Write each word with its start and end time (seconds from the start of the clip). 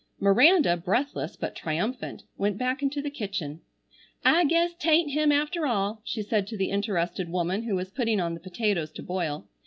Miranda, 0.19 0.75
breathless, 0.77 1.35
but 1.35 1.53
triumphant, 1.53 2.23
went 2.35 2.57
back 2.57 2.81
into 2.81 3.03
the 3.03 3.11
kitchen: 3.11 3.61
"I 4.25 4.45
guess 4.45 4.73
'tain't 4.73 5.11
him 5.11 5.31
after 5.31 5.67
all," 5.67 6.01
she 6.03 6.23
said 6.23 6.47
to 6.47 6.57
the 6.57 6.71
interested 6.71 7.29
woman 7.29 7.65
who 7.65 7.75
was 7.75 7.91
putting 7.91 8.19
on 8.19 8.33
the 8.33 8.39
potatoes 8.39 8.91
to 8.93 9.03
boil. 9.03 9.47